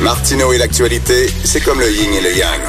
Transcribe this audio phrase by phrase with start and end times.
[0.00, 2.60] Martineau et l'actualité, c'est comme le yin et le yang.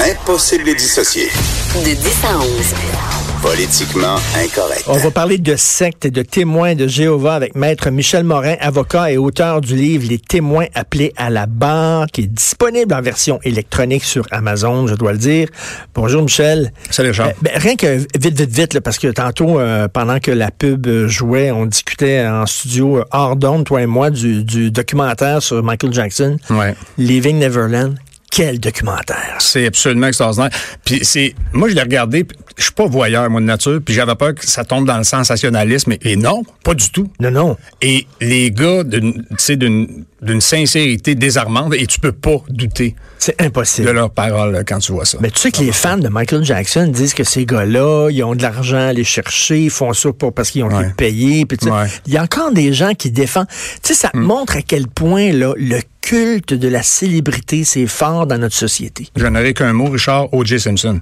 [0.00, 1.30] Impossible de les dissocier.
[1.76, 3.21] De 10 à 11.
[3.42, 4.84] Politiquement incorrect.
[4.86, 9.10] On va parler de sectes et de témoins de Jéhovah avec Maître Michel Morin, avocat
[9.10, 13.40] et auteur du livre Les témoins appelés à la barre, qui est disponible en version
[13.42, 15.48] électronique sur Amazon, je dois le dire.
[15.94, 16.72] Bonjour Michel.
[16.88, 17.30] Salut Charles.
[17.30, 20.50] Euh, ben, rien que vite, vite, vite, là, parce que tantôt, euh, pendant que la
[20.52, 25.42] pub jouait, on discutait en studio euh, hors d'onde, toi et moi, du, du documentaire
[25.42, 26.74] sur Michael Jackson, Ouais.
[26.96, 27.96] Leaving Neverland.
[28.34, 29.36] Quel documentaire!
[29.40, 30.48] C'est absolument extraordinaire.
[30.86, 34.14] Puis c'est, moi je l'ai regardé, je suis pas voyeur moi de nature, puis j'avais
[34.14, 37.10] peur que ça tombe dans le sensationnalisme, et, non, pas du tout.
[37.20, 37.56] Non, non.
[37.82, 42.94] Et les gars, d'une, tu sais, d'une, d'une sincérité désarmante, et tu peux pas douter
[43.18, 43.90] C'est de impossible.
[43.90, 45.18] leurs paroles quand tu vois ça.
[45.20, 48.34] Mais tu sais que les fans de Michael Jackson disent que ces gars-là, ils ont
[48.34, 50.84] de l'argent à aller chercher, ils font ça pour parce qu'ils ont Ouais.
[50.84, 51.44] été payés.
[51.44, 51.58] puis.
[51.68, 51.86] Ouais.
[52.06, 53.48] Il y a encore des gens qui défendent.
[53.82, 55.80] Tu sais, ça montre à quel point là, le
[56.12, 59.08] culte de la célébrité, c'est fort dans notre société.
[59.16, 60.60] Je n'aurais qu'un mot, Richard, O.J.
[60.60, 61.00] Simpson.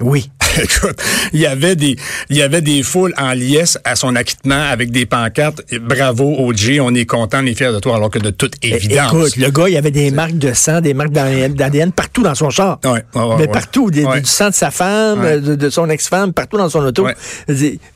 [0.00, 0.30] Oui.
[0.62, 1.00] Écoute,
[1.32, 1.94] il y avait des,
[2.30, 5.62] il y avait des foules en liesse à son acquittement avec des pancartes.
[5.80, 8.74] Bravo, OJ, on est content, on est fiers de toi, alors que de toute É-
[8.74, 9.12] évidence.
[9.12, 12.34] Écoute, le gars, il y avait des marques de sang, des marques d'ADN partout dans
[12.34, 12.78] son char.
[12.84, 16.32] Ouais, ouais, ouais, Mais partout, des- du sang de sa femme, de, de son ex-femme,
[16.32, 17.06] partout dans son auto.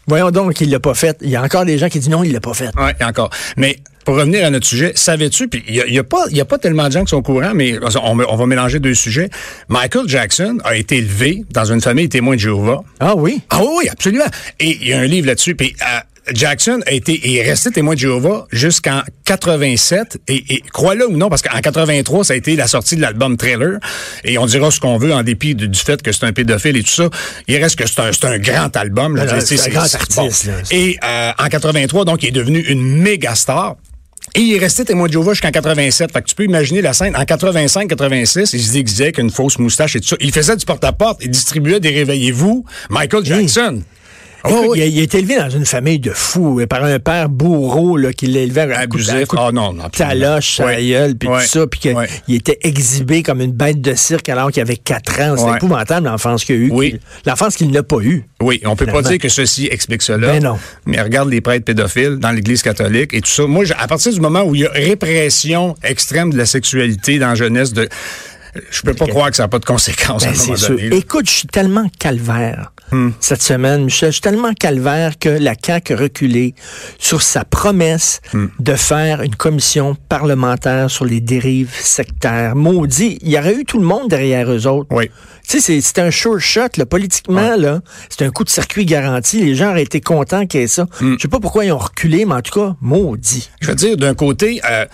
[0.06, 1.16] Voyons donc qu'il l'a pas fait.
[1.22, 2.68] Il y a encore des gens qui disent non, il l'a pas fait.
[2.76, 3.30] Oui, encore.
[3.56, 6.40] Mais pour revenir à notre sujet, savais-tu, puis il y a, y a pas, y
[6.40, 8.94] a pas tellement de gens qui sont au courant, mais on, on va mélanger deux
[8.94, 9.30] sujets.
[9.68, 12.82] Michael Jackson a été élevé dans une famille témoin de Jéhovah.
[13.00, 13.40] Ah oui?
[13.50, 14.26] Ah oui, absolument.
[14.60, 15.54] Et il y a un livre là-dessus.
[15.54, 16.00] Puis euh,
[16.32, 20.18] Jackson a été est resté témoin de Jéhovah jusqu'en 87.
[20.28, 23.36] Et, et crois-le ou non, parce qu'en 83, ça a été la sortie de l'album
[23.36, 23.78] Trailer.
[24.24, 26.82] Et on dira ce qu'on veut en dépit du fait que c'est un pédophile et
[26.82, 27.10] tout ça.
[27.48, 29.18] Il reste que c'est un, c'est un grand album.
[29.40, 30.54] Sais, c'est un grand artiste, là.
[30.70, 33.76] Et euh, en 83, donc, il est devenu une méga star.
[34.36, 36.10] Et il est resté témoin de Jéhovah jusqu'en 87.
[36.10, 37.14] Fait que tu peux imaginer la scène.
[37.14, 40.16] En 85-86, il se déguisait avec une fausse moustache et tout ça.
[40.18, 41.20] Il faisait du porte-à-porte.
[41.22, 42.64] Il distribuait des Réveillez-vous.
[42.90, 43.82] Michael Jackson.
[44.46, 44.78] Oh, oui.
[44.78, 47.28] il, a, il a été élevé dans une famille de fous, euh, par un père
[47.28, 49.26] bourreau là, qui l'a élevé à Abusif.
[49.36, 50.20] Ah non, non, absolument.
[50.20, 54.28] taloche, sa gueule, puis tout ça, puis qu'il était exhibé comme une bête de cirque
[54.28, 55.34] alors qu'il avait 4 ans.
[55.38, 56.70] C'est épouvantable l'enfance qu'il a eu.
[56.72, 56.90] Oui.
[56.90, 58.24] qu'il- L'enfance qu'il n'a pas eue.
[58.42, 59.02] Oui, on peut Finalement.
[59.02, 60.26] pas dire que ceci explique cela.
[60.32, 60.58] Ben non.
[60.86, 63.46] Mais regarde les prêtres pédophiles dans l'Église catholique et tout ça.
[63.46, 67.28] Moi, à partir du moment où il y a répression extrême de la sexualité dans
[67.28, 67.88] la jeunesse, de,
[68.70, 70.96] je peux pas croire que ça n'a pas de conséquences à Ben, un moment donné.
[70.96, 73.10] Écoute, je suis tellement calvaire Hmm.
[73.18, 74.10] cette semaine, Michel.
[74.10, 76.54] Je suis tellement calvaire que la CAQ a reculé
[76.98, 78.46] sur sa promesse Hmm.
[78.58, 82.54] de faire une commission parlementaire sur les dérives sectaires.
[82.54, 84.88] Maudit, il y aurait eu tout le monde derrière eux autres.
[84.90, 85.10] Oui.
[85.48, 87.80] Tu sais, c'est- un sure shot, là, politiquement, là.
[88.08, 89.40] C'est un coup de circuit garanti.
[89.42, 90.86] Les gens auraient été contents qu'il y ait ça.
[91.00, 91.14] Hmm.
[91.16, 93.50] Je sais pas pourquoi ils ont reculé, mais en tout cas, maudit.
[93.60, 94.86] Je veux dire, d'un côté, euh,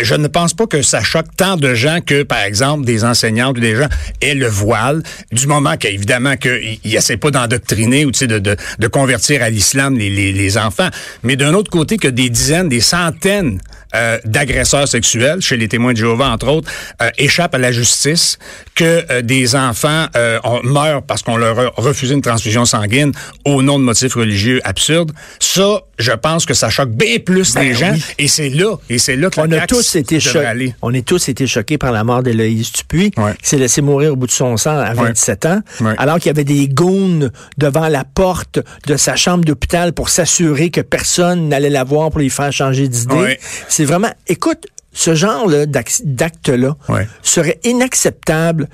[0.00, 3.58] je ne pense pas que ça choque tant de gens que, par exemple, des enseignantes
[3.58, 3.88] ou des gens
[4.20, 9.42] aient le voile, du moment qu'évidemment qu'ils n'essaient pas d'endoctriner ou de, de, de convertir
[9.42, 10.88] à l'islam les, les enfants.
[11.22, 13.60] Mais d'un autre côté, que des dizaines, des centaines
[13.94, 16.70] euh, d'agresseurs sexuels, chez les témoins de Jéhovah, entre autres,
[17.00, 18.38] euh, échappent à la justice,
[18.74, 23.12] que euh, des enfants euh, meurent parce qu'on leur a refusé une transfusion sanguine
[23.44, 25.12] au nom de motifs religieux absurdes.
[25.40, 27.92] Ça, je pense que ça choque bien plus les Ben gens.
[27.92, 28.02] oui.
[28.18, 30.74] Et c'est là, et c'est là que On la a tous été choqués.
[30.82, 33.32] On est tous été choqués par la mort d'Éloïse Dupuis, Ouais.
[33.42, 35.94] qui s'est laissé mourir au bout de son sang à 27 ans, Ouais.
[35.98, 40.70] alors qu'il y avait des goons devant la porte de sa chambre d'hôpital pour s'assurer
[40.70, 43.38] que personne n'allait la voir pour lui faire changer d'idée.
[43.82, 47.08] C'est vraiment, écoute, ce genre là, d'ac- d'acte-là Ouais.
[47.24, 48.68] serait inacceptable.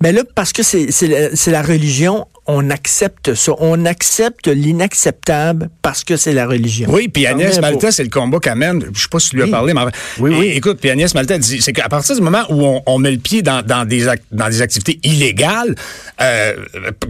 [0.00, 3.52] Mais là, parce que c'est la, la religion, on accepte ça.
[3.58, 6.88] On accepte l'inacceptable parce que c'est la religion.
[6.90, 8.84] Oui, puis Agnès Ça remet Malta, c'est le combat qu'elle mène.
[8.94, 9.50] Je sais pas si tu lui as Oui.
[9.50, 9.80] parlé, mais
[10.18, 10.46] Oui, oui.
[10.54, 13.18] écoute, puis Agnès Malta dit, c'est qu'à partir du moment où on, on met le
[13.18, 15.74] pied dans, dans des dans des activités illégales,
[16.20, 16.54] euh,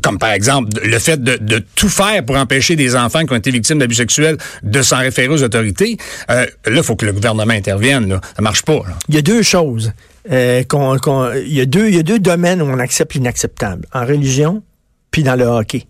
[0.03, 3.37] comme par exemple le fait de, de tout faire pour empêcher des enfants qui ont
[3.37, 5.99] été victimes d'abus sexuels de s'en référer aux autorités,
[6.31, 8.09] euh, là, il faut que le gouvernement intervienne.
[8.09, 8.21] Là.
[8.35, 8.75] Ça marche pas.
[8.87, 8.97] Là.
[9.09, 9.93] Il y a deux choses.
[10.31, 13.15] Euh, qu'on- qu'on- il, y a deux, il y a deux domaines où on accepte
[13.15, 13.87] l'inacceptable.
[13.93, 14.63] En religion,
[15.11, 15.87] puis dans le hockey.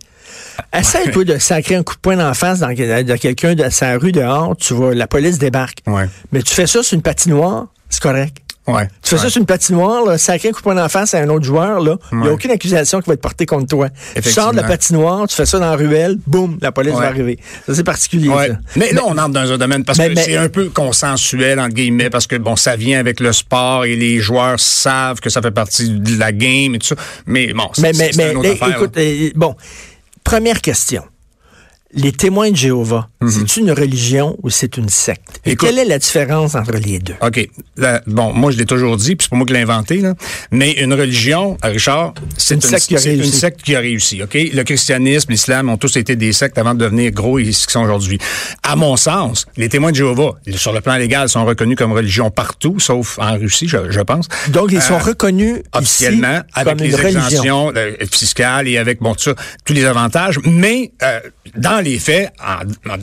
[0.76, 3.96] Essaye, toi, de sacrer un coup de poing d'en face dans, de quelqu'un de sa
[3.96, 5.78] rue dehors, tu vois, la police débarque.
[5.86, 6.06] Ouais.
[6.32, 8.36] Mais tu fais ça sur une patinoire, c'est correct.
[8.68, 8.86] Ouais.
[9.02, 11.44] Tu fais ça sur une patinoire, là, sacrer un coup d'en face à un autre
[11.44, 13.88] joueur, là, il n'y a aucune accusation qui va être portée contre toi.
[14.14, 17.06] Tu sors de la patinoire, tu fais ça dans la ruelle, boum, la police va
[17.06, 17.38] arriver.
[17.66, 18.58] Ça, c'est particulier, ça.
[18.76, 21.58] Mais là, on entre dans un domaine parce Mais- que mais- c'est un peu consensuel,
[21.60, 25.30] entre guillemets, parce que, bon, ça vient avec le sport et les joueurs savent que
[25.30, 26.96] ça fait partie de la game et tout ça.
[27.26, 28.76] Mais bon, c'est Mais, mais, mais une autre affaire.
[28.76, 29.54] écoute, euh, bon,
[30.24, 31.02] première question.
[31.94, 35.40] Les témoins de Jéhovah, c'est une religion ou c'est une secte?
[35.46, 37.14] Et Écoute- quelle est la différence entre les deux?
[37.22, 37.48] OK.
[37.76, 40.14] La- bon, moi, je l'ai toujours dit, puis c'est pas moi qui l'ai inventé, là.
[40.50, 43.26] Mais une religion, Richard, c'est Une secte qui a c'est réussi.
[43.28, 44.34] une secte qui a réussi, OK?
[44.34, 47.72] Le christianisme, l'islam ont tous été des sectes avant de devenir gros et ce qu'ils
[47.72, 48.18] sont aujourd'hui.
[48.62, 52.30] À mon sens, les témoins de Jéhovah, sur le plan légal, sont reconnus comme religion
[52.30, 54.28] partout, sauf en Russie, je, je pense.
[54.48, 58.76] Donc, ils sont Euh, reconnus officiellement ici avec comme les une exemptions euh, fiscales et
[58.78, 59.34] avec bon tout ça,
[59.64, 60.38] tous les avantages.
[60.44, 61.20] Mais euh,
[61.56, 62.98] dans les faits, en- en-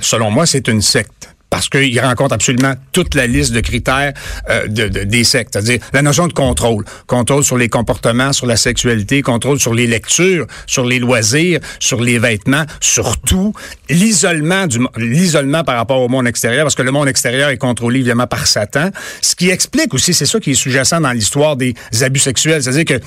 [0.00, 1.30] selon moi, c'est une secte.
[1.48, 4.12] Parce qu'il rencontre absolument toute la liste de critères
[4.50, 5.50] euh, de, de- des sectes.
[5.52, 6.84] C'est-à-dire la notion de contrôle.
[7.06, 12.00] Contrôle sur les comportements, sur la sexualité, contrôle sur les lectures, sur les loisirs, sur
[12.02, 13.54] les vêtements, surtout
[13.88, 18.00] l'isolement du l'isolement par rapport au monde extérieur, parce que le monde extérieur est contrôlé
[18.00, 18.90] évidemment par Satan.
[19.22, 22.64] Ce qui explique aussi, c'est ça qui est sous-jacent dans l'histoire des abus sexuels.
[22.64, 23.04] C'est-à-dire que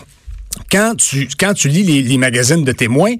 [0.71, 3.13] quand tu, quand tu lis les magazines de témoins,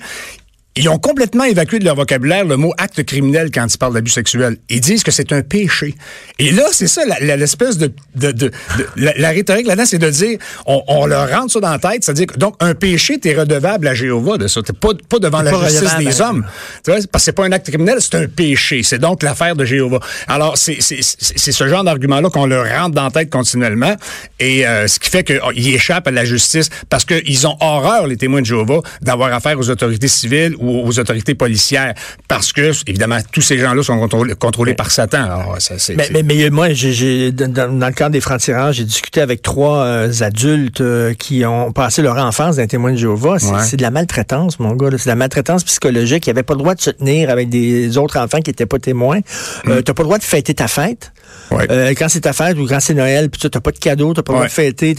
[0.80, 4.10] ils ont complètement évacué de leur vocabulaire le mot acte criminel quand ils parlent d'abus
[4.12, 4.58] sexuels.
[4.70, 5.94] Ils disent que c'est un péché.
[6.40, 8.52] Et là, c'est ça, l'espèce de, de, de- de-
[8.96, 12.04] la, la rhétorique là-dedans, c'est de dire, on, on leur rentre ça dans la tête,
[12.04, 14.62] c'est-à-dire que, donc, un péché, t'es redevable à Jéhovah de ça.
[14.62, 16.46] T'es pas, pas devant la pas justice redevable des hommes.
[16.84, 18.82] Tu vois, parce que c'est pas un acte criminel, c'est un péché.
[18.84, 20.00] C'est donc l'affaire de Jéhovah.
[20.28, 23.96] Alors, c'est ce genre d'argument-là qu'on leur rentre dans la tête continuellement.
[24.40, 28.18] Et euh, ce qui fait qu'ils échappent à la justice parce qu'ils ont horreur, les
[28.18, 31.94] témoins de Jéhovah, d'avoir affaire aux autorités civiles ou aux autorités policières.
[32.28, 35.24] Parce que, évidemment, tous ces gens-là sont contrôlés, contrôlés par Satan.
[35.24, 35.96] Alors, ça, c'est...
[35.96, 39.84] Mais, mais, mais moi, j'ai, dans, dans le cadre des francs-tireurs, j'ai discuté avec trois
[39.86, 43.38] euh, adultes euh, qui ont passé leur enfance d'un témoin de Jéhovah.
[43.40, 43.78] C'est, Ouais.
[43.78, 44.90] de la maltraitance, mon gars.
[44.98, 46.28] C'est de la maltraitance psychologique.
[46.28, 48.80] Ils n'avaient pas le droit de se tenir avec des autres enfants qui n'étaient pas
[48.80, 49.20] témoins.
[49.68, 51.12] Euh, t'as pas le droit de fêter ta fête.
[51.52, 51.56] Mm.
[51.56, 51.68] Ouais.
[51.72, 54.14] Euh, quand c'est ta fête ou quand c'est Noël, puis tu n'as pas de cadeau,
[54.14, 54.48] tu pas droit Ouais.
[54.48, 54.96] de fêter.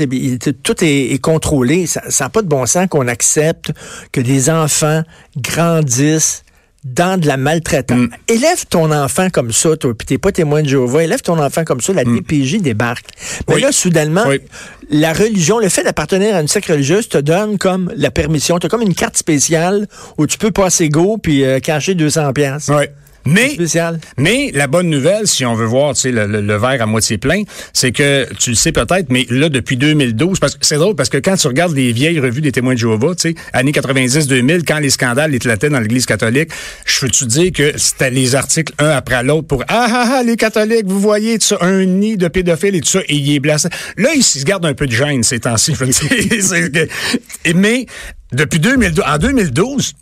[0.62, 1.86] tout est, est contrôlé.
[1.86, 3.72] Ça n'a pas de bon sens qu'on accepte
[4.12, 5.02] que des enfants
[5.36, 6.42] grandissent
[6.82, 7.98] dans de la maltraitance.
[7.98, 8.08] Mm.
[8.28, 11.62] Élève ton enfant comme ça, toi, puis t'es pas témoin de Jéhovah, élève ton enfant
[11.62, 13.04] comme ça, la DPJ débarque.
[13.48, 13.56] Mais Mm.
[13.56, 13.62] Oui.
[13.62, 14.40] là, soudainement, Oui.
[14.88, 18.66] la religion, le fait d'appartenir à une secte religieuse te donne comme la permission, tu
[18.66, 22.68] as comme une carte spéciale où tu peux passer go puis euh, cacher 200 pièces.
[22.68, 22.90] Ouais.
[23.26, 23.56] Mais,
[24.16, 26.86] mais la bonne nouvelle, si on veut voir tu sais, le, le- le verre à
[26.86, 30.76] moitié plein, c'est que tu le sais peut-être, mais là, depuis 2012, parce que c'est
[30.76, 33.34] drôle parce que quand tu regardes les vieilles revues des témoins de Jéhovah, tu sais,
[33.52, 36.50] années 90-2000, quand les scandales éclataient dans l'Église catholique,
[36.86, 40.36] je veux-tu dire que c'était les articles un après l'autre pour Ah ah ah, les
[40.36, 43.40] catholiques, vous voyez, tout ça, un nid de pédophiles et tout ça, et il est
[43.40, 43.68] blasé.
[43.96, 45.86] Là, ils se gardent un peu de gêne ces temps-ci, veux
[47.54, 47.86] mais
[48.32, 49.92] depuis 2012, en 2012,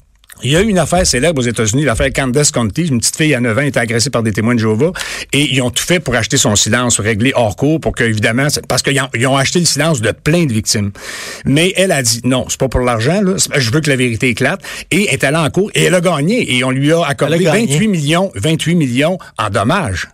[0.42, 3.34] il y a eu une affaire célèbre aux États-Unis, l'affaire Candace Conti, une petite fille
[3.34, 4.92] à 9 ans était agressée par des témoins de Jéhovah
[5.32, 8.46] et ils ont tout fait pour acheter son silence, régler hors cours pour que évidemment
[8.68, 10.92] parce qu'ils ont, ils ont acheté le silence de plein de victimes.
[11.44, 14.28] Mais elle a dit non, c'est pas pour l'argent là, je veux que la vérité
[14.28, 17.36] éclate et est allée en cours et elle a gagné et on lui a accordé
[17.36, 17.66] Elle a gagné.
[17.66, 20.08] 28 millions 28 millions en dommages.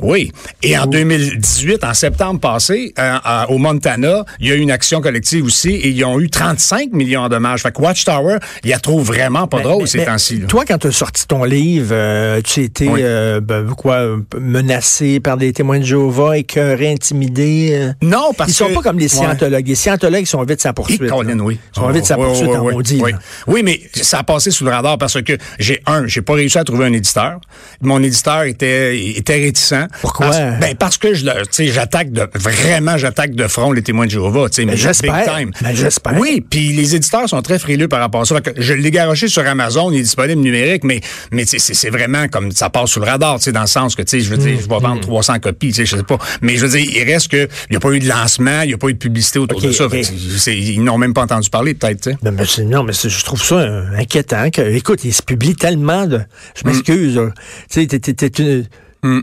[0.00, 0.32] Oui.
[0.62, 4.70] Et en 2018, en septembre passé, euh, euh, au Montana, il y a eu une
[4.70, 7.62] action collective aussi et ils ont eu 35 millions en dommages.
[7.62, 10.40] Fait que Watchtower, il la trouve vraiment pas Mais- drôle mais- ces mais temps-ci.
[10.48, 13.00] Toi, quand tu as sorti ton livre, euh, tu as été Oui.
[13.02, 17.90] euh, ben, quoi, menacé par des témoins de Jéhovah, écœuré, intimidé.
[18.02, 19.08] Non, parce Ils sont que- pas comme les Ouais.
[19.24, 19.68] scientologues.
[19.68, 21.06] Les scientologues sont vite sa poursuite.
[21.06, 21.58] Colin, oui.
[21.76, 23.12] Ils sont vite sa Oui, poursuite oui, oui.
[23.12, 23.18] là.
[23.46, 26.58] Oui, mais ça a passé sous le radar parce que j'ai un, j'ai pas réussi
[26.58, 27.40] à trouver un éditeur.
[27.80, 29.74] Mon éditeur était était réticent.
[30.00, 30.26] Pourquoi?
[30.26, 31.24] Parce, ben parce que je,
[31.60, 34.48] j'attaque de vraiment, j'attaque de front les témoins de Jéhovah.
[34.48, 35.14] Tu sais, mais j'espère.
[35.14, 35.50] big time.
[35.60, 36.18] Ben, j'espère.
[36.18, 38.36] Oui, puis les éditeurs sont très frileux par rapport à ça.
[38.56, 42.70] Je l'ai garoché sur Amazon, il est disponible numérique, mais mais c'est vraiment comme ça
[42.70, 44.58] passe sous le radar, tu sais, dans le sens que tu sais, je veux dire,
[44.60, 46.18] je vais vendre 300 copies, tu sais, je sais pas.
[46.40, 48.70] Mais je veux dire, il reste que il y a pas eu de lancement, il
[48.70, 49.88] y a pas eu de publicité autour de ça.
[49.88, 50.02] Fait
[50.46, 52.04] ils n'ont même pas entendu parler, peut-être.
[52.04, 52.16] sais.
[52.22, 54.50] Non, mais, je trouve ça euh, inquiétant.
[54.50, 56.20] Que, écoute, il se publie tellement de.
[56.54, 57.16] Je m'excuse.
[57.16, 57.30] là.
[57.70, 58.64] Tu sais,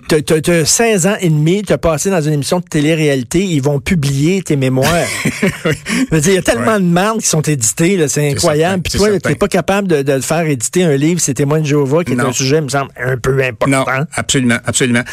[0.07, 3.61] t'as- t'as 16 ans et demi, tu as passé dans une émission de télé-réalité, ils
[3.61, 4.89] vont publier tes mémoires.
[6.11, 6.79] Il y a tellement Ouais.
[6.79, 8.83] de marques qui sont éditées, c'est incroyable.
[8.83, 9.29] Puis toi, certain.
[9.29, 12.19] t'es pas capable de, de faire éditer un livre, c'est Témoin de Jéhovah, qui est
[12.19, 13.85] un sujet, il me semble, un peu important.
[13.85, 15.03] Non, absolument, absolument.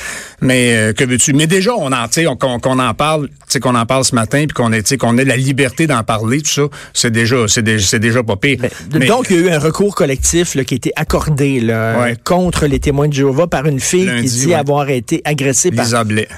[0.40, 1.32] Mais euh, que veux-tu?
[1.32, 4.54] Mais déjà, on en, tu qu'on en parle, tu qu'on en parle ce matin, puis
[4.54, 8.22] qu'on ait, tu qu'on ait la liberté d'en parler, tout ça, c'est déjà, c'est déjà,
[8.24, 8.58] pas pire.
[8.92, 12.00] Mais- donc, il y a eu un recours collectif là, qui a été accordé là,
[12.00, 12.16] Ouais.
[12.24, 14.60] contre les témoins de Jéhovah par une fille Lundi, qui dit ouais.
[14.60, 15.86] avoir été agressée par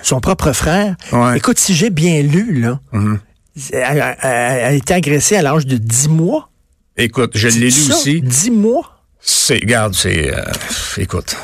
[0.03, 0.97] son propre frère.
[1.13, 1.37] Ouais.
[1.39, 3.21] Écoute, si j'ai bien lu, là, elle,
[3.73, 6.51] elle- elle a été agressée à l'âge de 10 mois.
[6.97, 8.21] Écoute, je l'ai lu Ça, aussi.
[8.21, 9.03] 10 mois?
[9.21, 10.43] C'est, regarde, c'est, euh,
[10.97, 11.37] écoute.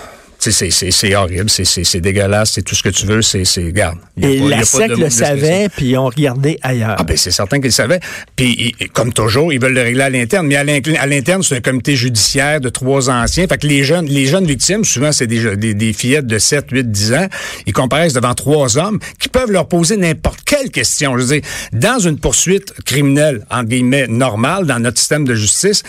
[0.50, 3.98] C'est- horrible, c'est- dégueulasse, c'est tout ce que tu veux, c'est, garde.
[4.20, 6.96] Et pas- la SEC le savait, puis ils ont regardé ailleurs.
[6.98, 8.00] Ah ben c'est certain qu'ils le savaient.
[8.36, 10.46] Puis comme toujours, ils veulent le régler à l'interne.
[10.46, 13.46] Mais à l'in- à l'interne, c'est un comité judiciaire de trois anciens.
[13.46, 16.66] Fait que les jeunes, les jeunes victimes, souvent c'est des, des, des fillettes de 7,
[16.70, 17.26] 8, 10 ans,
[17.66, 21.16] ils comparaissent devant trois hommes qui peuvent leur poser n'importe quelle question.
[21.18, 25.82] Je veux dire, dans une poursuite criminelle, en guillemets, normale, dans notre système de justice,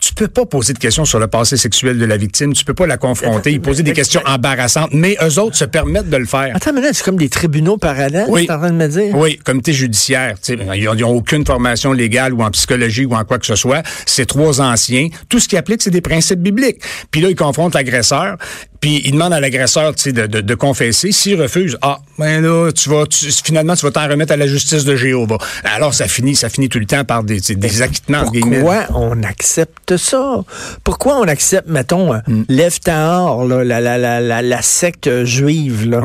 [0.00, 2.52] tu peux pas poser de questions sur le passé sexuel de la victime.
[2.54, 4.90] Tu peux pas la confronter, y poser des questions embarrassantes.
[4.92, 6.54] Mais eux autres se permettent de le faire.
[6.56, 8.46] Attends, mais là, c'est comme des tribunaux parallèles, Oui.
[8.46, 9.14] tu en train de me dire?
[9.16, 10.36] Oui, comité judiciaire.
[10.48, 13.82] Ils n'ont aucune formation légale ou en psychologie ou en quoi que ce soit.
[14.06, 15.08] C'est trois anciens.
[15.28, 16.80] Tout ce qui applique, c'est des principes bibliques.
[17.10, 18.36] Puis là, ils confrontent l'agresseur.
[18.80, 21.12] Puis ils demandent à l'agresseur de, de, de confesser.
[21.12, 24.46] S'il refuse, ah, ben là, tu vas, tu- finalement, tu vas t'en remettre à la
[24.46, 25.38] justice de Jéhovah.
[25.64, 28.24] Alors, ça finit, ça finit tout le temps par des, des acquittements.
[28.24, 30.42] Pourquoi on accepte ça?
[30.84, 32.14] Pourquoi on accepte, mettons,
[33.44, 36.00] là, la, la, la, la, la secte juive, là,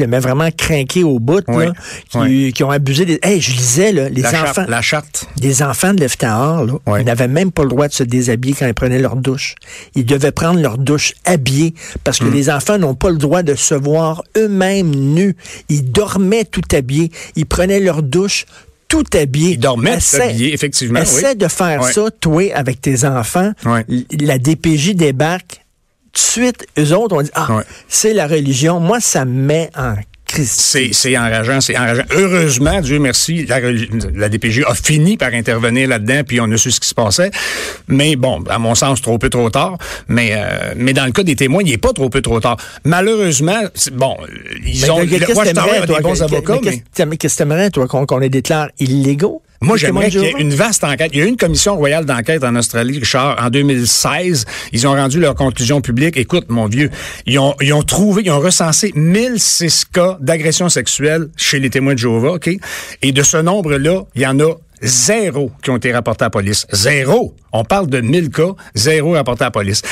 [0.00, 1.72] là, mais vraiment craquée au bout, là,
[2.10, 3.18] qui, qui ont abusé des...
[3.22, 4.52] Hey, je lisais, là, les enfants...
[4.54, 5.26] charte, la charte.
[5.36, 6.00] des enfants de
[6.86, 7.02] Ouais.
[7.02, 9.54] ils n'avaient même pas le droit de se déshabiller quand ils prenaient leur douche.
[9.94, 11.14] Ils devaient prendre leur douche
[12.04, 12.32] parce que Hmm.
[12.34, 15.36] les enfants n'ont pas le droit de se voir eux-mêmes nus.
[15.68, 17.10] Ils dormaient tout habillés.
[17.36, 18.46] Ils prenaient leur douche
[18.88, 19.52] tout habillés.
[19.52, 21.36] Ils dormaient habillés, effectivement, Essaie oui.
[21.36, 21.92] de faire Ouais.
[21.92, 23.52] ça, toi, avec tes enfants.
[23.64, 23.84] Ouais.
[24.20, 25.64] La DPJ débarque.
[26.12, 27.62] Tout de suite, eux autres, on dit, ah, Ouais.
[27.88, 28.80] c'est la religion.
[28.80, 29.94] Moi, ça me met en.
[30.36, 32.04] C'est, c'est enrageant, c'est enrageant.
[32.12, 36.70] Heureusement, Dieu merci, la, la DPJ a fini par intervenir là-dedans, puis on a su
[36.70, 37.30] ce qui se passait.
[37.88, 39.78] Mais bon, à mon sens, trop peu trop tard.
[40.08, 42.56] Mais, euh, mais dans le cas des témoins, il n'est pas trop peu trop tard.
[42.84, 43.60] Malheureusement,
[43.92, 44.16] bon,
[44.64, 45.06] ils Mais ont...
[45.06, 49.42] qu'est-ce que t'aimerais, toi, qu'on les déclare illégaux?
[49.62, 51.10] Moi, j'aimerais qu'il y ait une vaste enquête.
[51.12, 54.46] Il y a eu une commission royale d'enquête en Australie, Richard, en 2016.
[54.72, 56.16] Ils ont rendu leur conclusion publique.
[56.16, 56.88] Écoute, mon vieux,
[57.26, 61.92] ils ont, ils ont trouvé, ils ont recensé 1006 cas d'agression sexuelle chez les témoins
[61.92, 62.48] de Jéhovah, OK?
[63.02, 66.30] Et de ce nombre-là, il y en a zéro qui ont été rapportés à la
[66.30, 66.66] police.
[66.72, 67.34] Zéro!
[67.52, 69.82] On parle de 1000 cas, zéro rapporté à la police.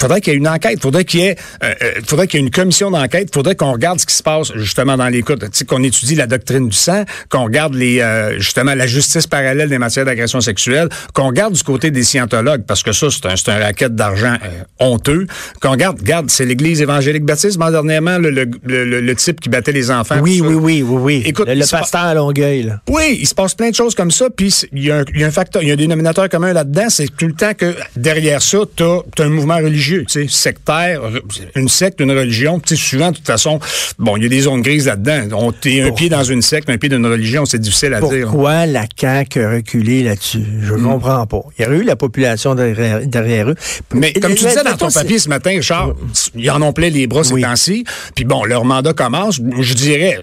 [0.00, 2.42] Faudrait qu'il y ait une enquête, faudrait qu'il y ait, euh, euh, faudrait qu'il y
[2.42, 5.34] ait une commission d'enquête, faudrait qu'on regarde ce qui se passe justement dans les cas,
[5.68, 9.78] qu'on étudie la doctrine du sang, qu'on regarde les, euh, justement la justice parallèle des
[9.78, 13.50] matières d'agression sexuelle, qu'on regarde du côté des scientologues parce que ça c'est un, c'est
[13.50, 15.26] un racket d'argent euh, honteux,
[15.60, 19.48] qu'on regarde, regarde, c'est l'Église évangélique baptiste, mais dernièrement le, le, le- le type qui
[19.48, 20.18] battait les enfants.
[20.22, 21.22] Oui, oui, oui, oui, oui.
[21.26, 22.80] Écoute, le, pasteur à Longueuil, là.
[22.88, 25.20] Oui, il se passe plein de choses comme ça, puis il y, a un- il
[25.20, 27.52] y a un facteur, il y a un dénominateur commun là-dedans, c'est tout le temps
[27.54, 31.20] que derrière ça, tu as, un mouvement religieux, tu sais, sectaire, re-
[31.56, 33.58] une secte, une religion, tu sais, souvent, de toute façon,
[33.98, 35.28] bon, il y a des zones grises là-dedans.
[35.36, 38.00] On t'es un pied dans une secte, un pied dans une religion, c'est difficile à
[38.00, 38.26] dire.
[38.28, 40.44] Pourquoi la CAQ a reculé là-dessus?
[40.62, 40.84] Je Hmm.
[40.84, 41.42] comprends pas.
[41.58, 43.54] Il y aurait eu la population derrière, derrière eux.
[43.94, 45.94] Mais comme tu disais dans ton papier ce matin, Richard,
[46.34, 47.42] ils en ont plein les bras ces Oui.
[47.42, 47.84] temps-ci.
[48.14, 49.40] Puis bon, leur mandat commence.
[49.60, 50.20] Je dirais,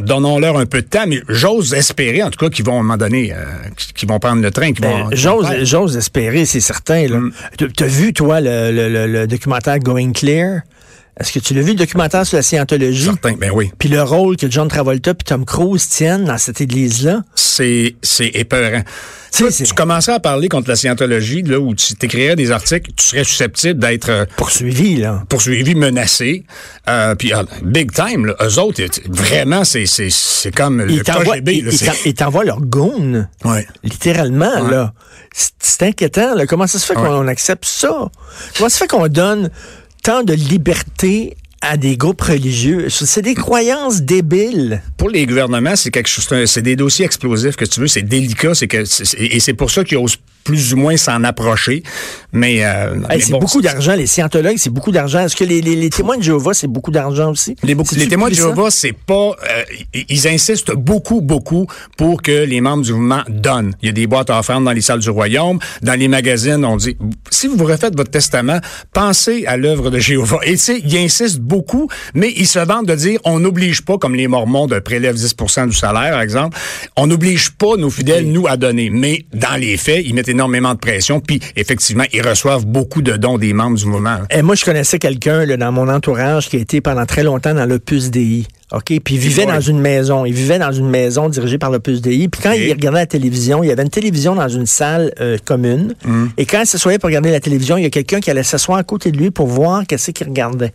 [0.00, 2.82] donnons-leur un peu de temps, mais j'ose espérer, en tout cas, qu'ils vont à un
[2.82, 3.36] moment donné, euh,
[3.94, 4.70] qu'ils vont prendre le train.
[4.80, 7.06] Ben, J'ose, espérer, c'est certain.
[7.08, 7.18] là.
[7.18, 7.32] Mm.
[7.58, 10.60] Tu T'as vu, toi, le, le- le- le documentaire Going Clear?
[11.20, 13.04] Est-ce que tu l'as vu, le documentaire sur la scientologie?
[13.04, 13.70] Certain, ben oui.
[13.78, 17.22] Puis le rôle que John Travolta puis Tom Cruise tiennent dans cette église-là?
[17.34, 18.82] c'est c'est épeurant.
[19.36, 23.06] Toi, tu commencerais à parler contre la scientologie, là, où tu t'écrirais des articles, tu
[23.08, 25.22] serais susceptible d'être euh, Poursuivi, là.
[25.28, 26.44] poursuivi, menacé.
[26.88, 31.02] Euh, puis, ah, big time, là, eux autres, vraiment, c'est c'est c'est comme le Ils
[31.02, 31.64] t'envoient, KGB.
[32.04, 33.26] ils- t'envoient leur goon.
[33.44, 33.66] Ouais.
[33.84, 34.70] Littéralement, Ouais.
[34.70, 34.92] là.
[35.34, 36.44] C'est c'est inquiétant, là.
[36.46, 37.06] Comment ça se fait Ouais.
[37.08, 38.10] qu'on accepte ça?
[38.56, 39.50] Comment ça se fait qu'on donne
[40.02, 42.88] tant de liberté à des groupes religieux?
[42.90, 44.82] C'est des croyances débiles.
[44.96, 48.54] Pour les gouvernements, c'est quelque chose, c'est des dossiers explosifs que tu veux, c'est délicat,
[48.54, 48.84] c'est que
[49.16, 51.82] et c'est pour ça qu'ils osent plus ou moins s'en approcher.
[52.32, 53.94] Mais, euh, mais Hey, c'est bon, beaucoup d'argent.
[53.94, 55.20] Les scientologues, c'est beaucoup d'argent.
[55.20, 57.56] Est-ce que les, les- les témoins de Jéhovah, c'est beaucoup d'argent aussi?
[57.62, 58.34] Les, beaucoup- les témoins de?
[58.34, 59.32] Jéhovah, c'est pas.
[59.32, 59.62] euh,
[60.08, 61.66] ils- insistent beaucoup, beaucoup
[61.98, 63.74] pour que les membres du mouvement donnent.
[63.82, 66.64] Il y a des boîtes à offrandes dans les salles du royaume, dans les magazines.
[66.64, 66.96] On dit
[67.30, 68.60] si vous refaites votre testament,
[68.94, 70.38] pensez à l'œuvre de Jéhovah.
[70.44, 73.98] Et tu sais, ils insistent beaucoup, mais ils se vantent de dire on n'oblige pas,
[73.98, 76.56] comme les Mormons, de prélève 10% du salaire, par exemple.
[76.96, 78.88] On n'oblige pas nos fidèles, nous, à donner.
[78.90, 83.16] Mais dans les faits, ils mettent énormément de pression, puis effectivement, ils reçoivent beaucoup de
[83.16, 84.18] dons des membres du mouvement.
[84.30, 87.66] Et moi, je connaissais quelqu'un dans mon entourage qui a été pendant très longtemps dans
[87.66, 88.46] l'Opus Dei.
[88.72, 88.84] OK?
[89.04, 90.24] Puis il vivait dans une maison.
[90.24, 92.28] Il vivait dans une maison dirigée par Dei.
[92.28, 95.36] Puis quand il regardait la télévision, il y avait une télévision dans une salle euh,
[95.44, 95.94] commune.
[96.04, 96.26] Mm.
[96.38, 98.78] Et quand il s'assoyait pour regarder la télévision, il y a quelqu'un qui allait s'asseoir
[98.78, 100.72] à côté de lui pour voir qu'est-ce qu'il regardait.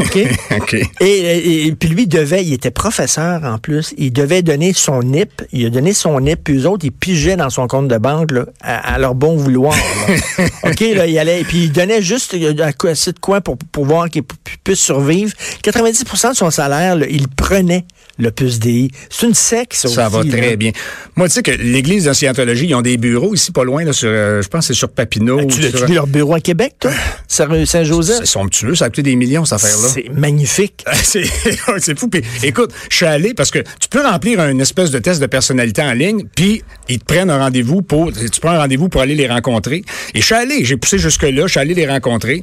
[0.00, 0.18] OK?
[0.58, 0.74] OK.
[1.00, 4.72] Et, et- et puis lui il devait, il était professeur en plus, il devait donner
[4.74, 7.88] son NIP, il a donné son NIP, puis eux autres, ils pigeaient dans son compte
[7.88, 9.74] de banque là, à, à leur bon vouloir.
[9.74, 10.44] là.
[10.70, 12.54] OK, là, il allait, puis il donnait juste euh,
[12.90, 15.32] assez de quoi pour, pour voir qu'il pu- puisse survivre.
[15.62, 17.86] 90% de son salaire, là, il prenait
[18.18, 18.90] le puce DI.
[19.10, 20.30] C'est une secte, ça, Ça va là.
[20.30, 20.70] très bien.
[21.16, 23.92] Moi, tu sais que l'Église de Scientologie, ils ont des bureaux ici pas loin, là,
[23.92, 25.40] sur, euh, je pense que c'est sur Papineau.
[25.42, 26.92] Ah, Tu l'as-tu sur- vu leur bureau à Québec, toi?
[27.28, 28.18] Saint- Saint-Joseph?
[28.20, 29.88] C'est somptueux, ça a coûté des millions, cette affaire-là.
[29.92, 30.84] C'est magnifique.
[31.02, 32.08] C'est fou.
[32.08, 35.26] Puis, écoute, je suis allé parce que tu peux remplir un espèce de test de
[35.26, 38.12] personnalité en ligne, puis ils te prennent un rendez-vous pour.
[38.12, 39.82] Tu prends un rendez-vous pour aller les rencontrer.
[40.14, 42.42] Et je suis allé, j'ai poussé jusque-là, je suis allé les rencontrer.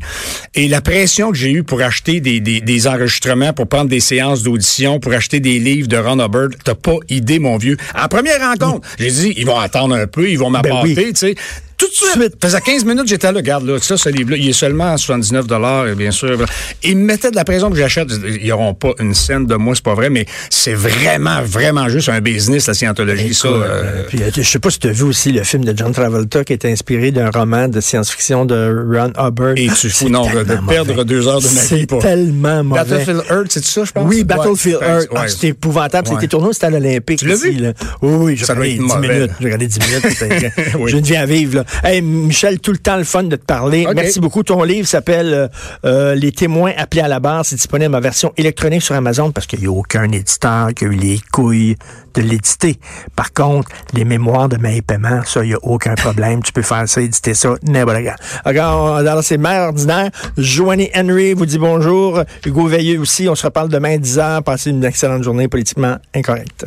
[0.56, 4.00] Et la pression que j'ai eue pour acheter des, des, des enregistrements, pour prendre des
[4.00, 7.78] séances d'audition, pour acheter des livres de Ron Hubbard, t'as pas idée, mon vieux.
[7.94, 11.04] À la première rencontre, j'ai dit, ils vont attendre un peu, ils vont m'apporter, Ben
[11.06, 11.14] oui.
[11.14, 11.36] tu sais.
[11.82, 12.36] Tout de suite.
[12.40, 15.46] Faisait 15 minutes, j'étais là, regarde, là, ça, ce livre-là, il est seulement à 79
[15.92, 16.38] et bien sûr.
[16.84, 18.08] Ils me mettaient de la pression que j'achète.
[18.40, 22.10] Ils n'auront pas une scène de moi, c'est pas vrai, mais c'est vraiment, vraiment juste
[22.10, 23.48] un business, la scientologie, ça.
[23.48, 25.66] Écoute, euh, euh, puis, euh, je sais pas si tu as vu aussi le film
[25.66, 29.54] de John Travolta qui est inspiré d'un roman de science-fiction de Ron Hubbard.
[29.56, 31.06] Et tu fous, non, de perdre mauvais.
[31.06, 32.82] deux heures de ma vie C'est tellement mauvais.
[32.84, 34.08] Battlefield Earth, c'est ça, je pense?
[34.08, 34.24] Oui.
[34.24, 35.08] Battlefield Ouais, Earth.
[35.16, 35.30] Ah, ouais.
[35.30, 36.08] c'était épouvantable.
[36.10, 36.16] Ouais.
[36.16, 37.20] C'était tourné au stade olympique.
[37.20, 37.54] Tu l'as vu?
[37.54, 37.74] là.
[38.02, 39.08] Oui, oui, j'ai regardé être 10 mauvais.
[39.16, 39.32] minutes.
[39.40, 40.06] J'ai regardé 10 minutes.
[40.18, 40.92] c'était- Oui.
[40.92, 41.66] Je viens à vivre, là.
[41.84, 43.88] Hey, Michel, tout le temps le fun de te parler.
[43.96, 44.44] Merci beaucoup.
[44.44, 45.48] Ton livre s'appelle euh,
[45.86, 47.46] euh, Les témoins appelés à la barre.
[47.46, 50.88] C'est disponible en version électronique sur Amazon parce qu'il n'y a aucun éditeur qui a
[50.88, 51.76] eu les couilles
[52.14, 52.78] de l'éditer.
[53.16, 56.44] Par contre, les mémoires de main et paiement, ça, il n'y a aucun problème.
[56.44, 58.16] tu peux faire ça, éditer ça, n'importe quand.
[58.46, 62.22] Alors, dans ces mères ordinaires, Joanie Henry vous dit bonjour.
[62.46, 63.28] Hugo Veilleux aussi.
[63.30, 64.44] On se reparle demain à 10h.
[64.44, 66.66] Passez une excellente journée politiquement incorrecte.